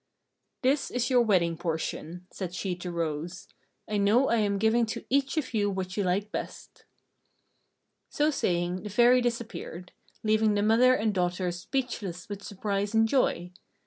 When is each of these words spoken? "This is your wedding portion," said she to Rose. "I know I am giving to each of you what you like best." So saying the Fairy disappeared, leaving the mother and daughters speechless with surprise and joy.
"This 0.63 0.89
is 0.89 1.11
your 1.11 1.21
wedding 1.21 1.55
portion," 1.55 2.25
said 2.31 2.55
she 2.55 2.75
to 2.77 2.91
Rose. 2.91 3.47
"I 3.87 3.97
know 3.97 4.29
I 4.29 4.37
am 4.37 4.57
giving 4.57 4.87
to 4.87 5.05
each 5.11 5.37
of 5.37 5.53
you 5.53 5.69
what 5.69 5.95
you 5.95 6.03
like 6.03 6.31
best." 6.31 6.85
So 8.09 8.31
saying 8.31 8.81
the 8.81 8.89
Fairy 8.89 9.21
disappeared, 9.21 9.91
leaving 10.23 10.55
the 10.55 10.63
mother 10.63 10.95
and 10.95 11.13
daughters 11.13 11.59
speechless 11.59 12.27
with 12.29 12.41
surprise 12.41 12.95
and 12.95 13.07
joy. 13.07 13.51